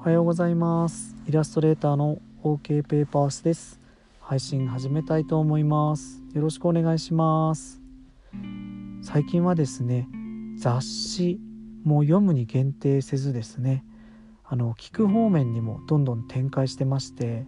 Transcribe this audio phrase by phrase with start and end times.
[0.00, 1.14] おはようございます。
[1.28, 3.78] イラストレーターの OK ペーパースです。
[4.18, 6.22] 配信始めたいと思います。
[6.32, 7.82] よろしくお願いします。
[9.02, 10.08] 最近はですね
[10.56, 11.38] 雑誌
[11.84, 13.84] も読むに限定せずですね
[14.42, 17.44] あの聞く方面にもどんどん展開してまして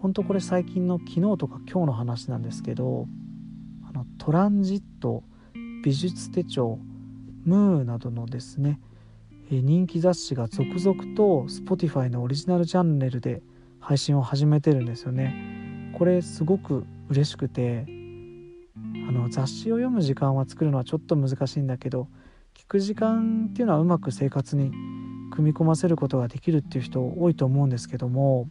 [0.00, 3.08] ほんとこれ最近の昨日とか今日の話なんですけど
[3.88, 5.24] あのトランジット
[5.82, 6.78] 美術手帳
[7.44, 8.78] ムーなどのですね
[9.50, 13.42] 人気雑誌が続々と Spotify のオリジナルチャンネルで
[13.78, 15.92] 配信を始めてるんですよね。
[15.96, 17.86] これすごく嬉しくて
[19.08, 22.08] あの雑誌を読む時間は作るのはちょっと難しいんだけど
[22.54, 24.72] 聞く時間っていうのはうまく生活に
[25.30, 28.48] 組み込ませることができるっていう人多いと思うんですけども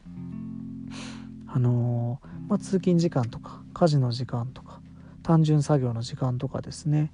[1.47, 4.81] あのまあ、通勤時間とか家事の時間とか
[5.23, 7.11] 単純作業の時間とかですね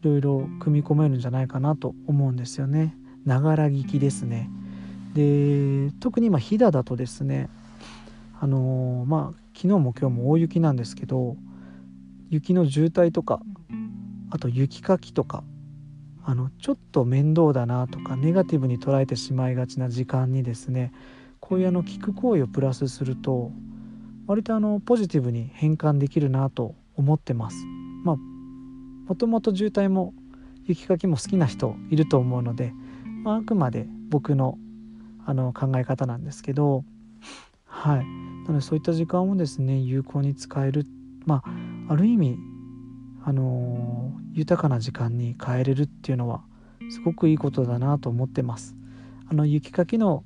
[0.00, 2.94] いろいろ組み込めるんじゃないかなと思うんですよね。
[3.24, 4.50] ながら聞きですね。
[5.14, 7.48] で特に今飛騨だとですね
[8.40, 11.36] あのまあ昨日も今日も大雪なんですけど
[12.30, 13.40] 雪の渋滞とか
[14.30, 15.44] あと雪かきとか
[16.24, 20.92] あのちょっと面倒だなとかネガティブに捉えてしまいがちな時間にですね
[21.38, 23.52] こういうあの聞く行為をプラスすると
[24.26, 27.56] 割とあのポジティブに変換できるなと思ってます。
[28.04, 30.14] まあもともと渋滞も
[30.64, 32.72] 雪かきも好きな人いると思うので、
[33.24, 34.58] まあ、あくまで僕の
[35.26, 36.84] あの考え方なんですけど
[37.64, 38.04] はい。
[38.04, 40.86] なのでそういった時間をですね有効に使える
[41.24, 41.42] ま
[41.88, 42.36] あある意味
[43.24, 46.44] あの豊かな時間に変えれるっていうのは
[46.90, 48.76] すごくいいことだなと思ってます。
[49.26, 50.24] あの雪かきの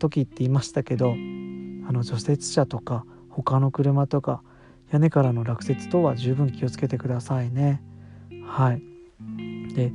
[0.00, 1.14] 時って言いましたけどあ
[1.92, 4.42] の除雪車とか他の車とか
[4.90, 7.80] 屋根からの落雪等は十分気をつけてくださいね。
[8.44, 8.82] はい。
[9.74, 9.92] で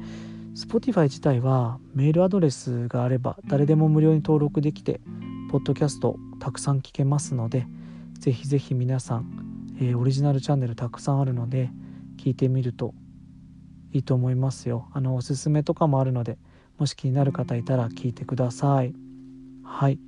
[0.57, 5.01] Spotify 自体はメールアドレスがあれば誰でも無料に登録できて
[5.51, 7.67] ポッドキャストたくさん聞けますので
[8.17, 11.69] ぜひぜひ皆さん、えー、オリジナルチャンネルたくさんあるので
[12.17, 12.95] 聞いてみると
[13.93, 14.89] いいと思いますよ。
[14.93, 16.39] あのおすすめとかもあるので
[16.79, 18.95] もし気になる方いたら聞いてください。
[19.63, 19.99] はい。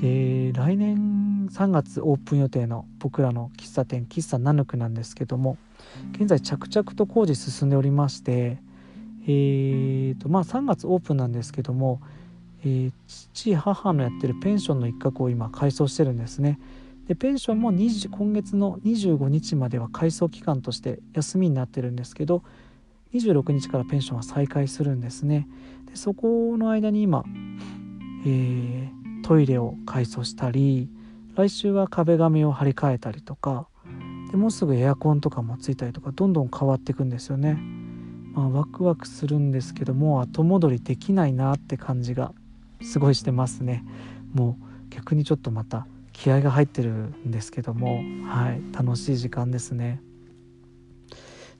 [0.00, 5.58] で来年3月オープン予定の僕らの喫茶店喫茶ナヌクなんですけども
[6.12, 8.56] 現在着々と工事進んでおりまして
[9.28, 12.00] えーとまあ、3月オープンなんですけども、
[12.64, 12.92] えー、
[13.34, 16.60] 父母のやってるペンションの一角を今改装してるんですね
[17.08, 22.42] でペンションも20今月の25日までは改装期間として休みになってるんですけど
[23.14, 25.48] 26日からペンションは再開するんですね
[25.88, 27.24] でそこの間に今、
[28.24, 30.88] えー、トイレを改装したり
[31.34, 33.66] 来週は壁紙を張り替えたりとか
[34.30, 37.85] でもうすぐエアコンとかもついたりとかどんどん変わっていくんですよね。
[38.36, 42.32] まあ、ワクワクするんですけども後戻りできないなって感じが
[42.82, 43.82] すごいしてますね。
[44.34, 50.02] もう逆にちょっとまた気合が入ってるんですけどもはい楽しい時間ですね。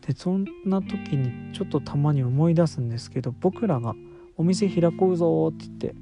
[0.06, 3.94] でそんな時にちょっとたまに思い出すんですけど僕らが
[4.36, 5.94] お店開こうぞって言って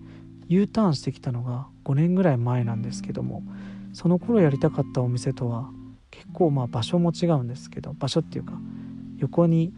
[0.48, 3.44] U ターンしてきたのが5年ぐらい前なんですけども
[3.92, 5.70] その頃やりたかったお店とは
[6.10, 8.54] 結構まあ場所も違うんですけど場所っていうか
[9.18, 9.72] 横に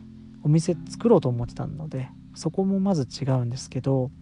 [0.47, 4.13] お店作ろうと思ってたのでそこもまず違うんですけど、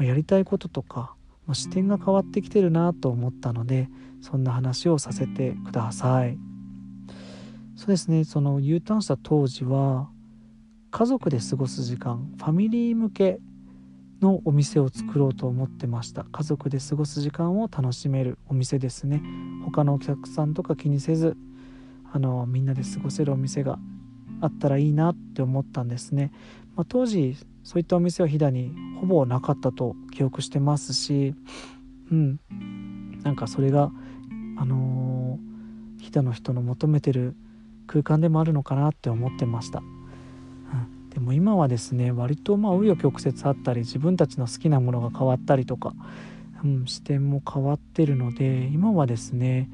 [0.00, 1.14] やりたいこととか、
[1.52, 3.88] 視点が変わってきてるなと思ったので
[4.20, 6.36] そんな話をさせてください。
[7.76, 8.24] そうですね。
[8.24, 10.08] その U ターンした当時は
[10.90, 13.38] 家族で過ごす時間ファミリー向け
[14.20, 16.24] のお店を作ろうと思ってました。
[16.24, 19.22] 家族で過ごす時間を楽しめるお店ですね。
[19.64, 21.36] 他のお客さんとか気にせず
[22.12, 23.78] あのみんなで過ごせるお店が
[24.40, 26.32] あったらいいなって思ったんですね、
[26.76, 31.34] まあ、当時そういったお店は飛騨にほぼなかったと記憶してますし
[32.10, 32.40] うん。
[33.22, 33.90] なんかそれが
[34.56, 37.34] あのー、飛騨の人の求めてる
[37.86, 45.94] 空間でもあるのかなって思ってました、うん、でも今はですね割とまあ紆余曲折あったり自分たちの好きなものが変わったりとか、
[46.62, 49.70] うん、視点も変わってるので今はですね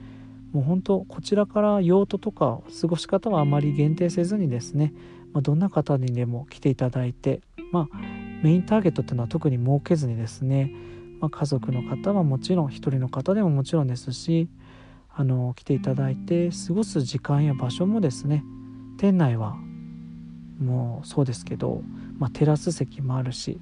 [0.52, 4.92] もう本当こちらから用途とか過ごし方はあまり限定せずにですね、
[5.32, 7.40] まあ、どんな方にでも来ていただいて、
[7.72, 7.96] まあ、
[8.42, 10.72] メインターゲットっていうのは特に設けずにですね、
[11.20, 14.48] まあ、家族の方はもちろん1人の方でももちろんですし
[15.14, 18.44] あの来ていただいて過ごす時間や場所もですね
[18.98, 19.56] 店内は
[20.60, 21.82] もうそうですけど、
[22.18, 23.58] まあ、テラス席もあるし、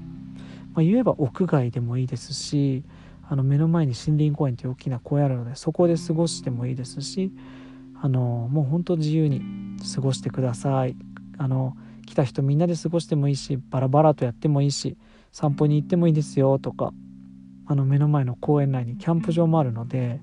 [0.75, 2.82] まあ、言えば屋外でもいいですし
[3.30, 7.32] あの目の前に森林公園という大きな公園あるのでそこで過ごしてもいいですし
[8.00, 9.42] あのもう本当自由に
[9.94, 10.96] 過ごしてください。
[11.36, 11.76] あの
[12.06, 14.96] 来た人みんなで過ごしてもいいしバラバラとやってもいいし
[15.30, 16.92] 散歩に行ってもいいですよとか
[17.66, 20.20] あの目の前の公園内にキャンプ場もあるので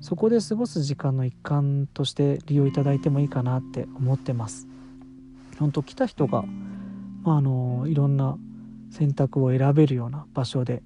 [0.00, 4.68] そこで過ごす時間の一環として利用いただいてもいいかなって思ってます。
[5.58, 6.44] 本当来た人が、
[7.24, 8.38] まあ、あのいろんな
[8.90, 10.82] 選択を選べるような場所で、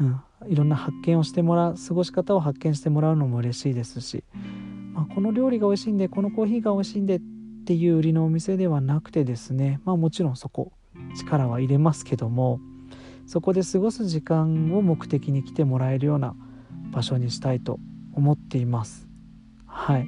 [0.00, 4.24] うん、いろんな発見をしてもらう過ごし方を発見してもらうのも嬉しいですし、
[4.92, 7.20] まあ、この料理が美味しいんでこのコーヒーが美味しいんでっ
[7.66, 10.72] ていう売りのお店ではなくてですねまあもちろんそこ
[11.16, 12.60] 力は入れますけども
[13.26, 16.34] そこで過ごす時間を目的に来てもらえるような
[16.90, 17.78] 場所にしたいと
[18.12, 19.06] 思っています。
[19.66, 20.06] はい。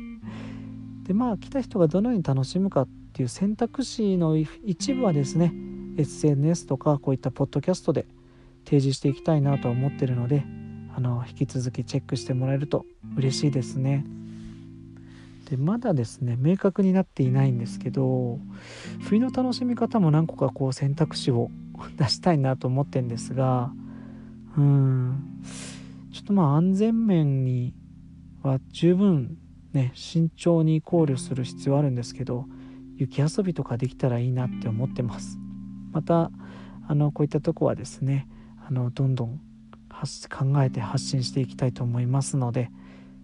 [1.05, 5.53] でまあ来た人がどのように楽しむかっていう選択肢の一部はですね
[5.99, 8.07] SNS とかこういったポッドキャストで
[8.73, 10.45] 提示していきたいなと思ってるので
[10.97, 12.87] あの引き続きチェックしてもらえると
[13.19, 14.07] 嬉しいですね。
[15.51, 18.39] でまだですね明確になっていないんですけど
[19.03, 21.51] 冬の楽しみ方も何個かこう選択肢を
[21.99, 23.71] 出したいなと思ってんですが
[24.57, 25.43] うん
[26.11, 27.75] ちょっとまあ安全面に
[28.43, 29.37] は十分
[29.75, 32.47] ね慎重に考慮する必要あるんですけど
[32.97, 35.39] 雪遊びとかできたらいいなって思ってます
[35.91, 36.31] また
[36.89, 38.27] あのこういったとこはですね
[38.67, 39.41] あのどんどん
[40.31, 42.71] 考えて発信していきたいと思いますので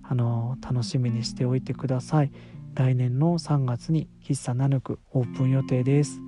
[0.02, 2.32] あの楽しみにしておいてください。
[2.74, 6.20] 来年の3月に喫茶ナヌクオープン予定です。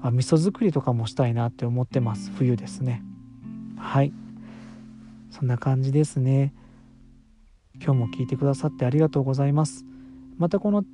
[0.00, 2.30] あ味噌作りとかもしたいなって思ってます。
[2.36, 3.02] 冬ですね。
[3.76, 4.12] はい。
[5.30, 6.54] そんな感じですね。
[7.76, 9.84] 今日も聞いてくださってありがとうございます。
[10.38, 10.84] またこの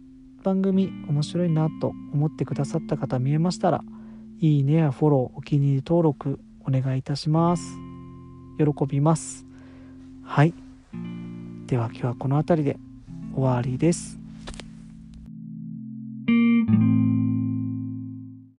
[0.43, 3.83] 番組面白いなと思ってくださった方見えましたら
[4.41, 7.65] いいねやフォローお気に入り登録お願いいたします。
[8.59, 9.45] 喜びます。
[10.23, 10.55] はい。
[11.67, 12.79] では今日はこの辺りで
[13.35, 14.20] 終わりです。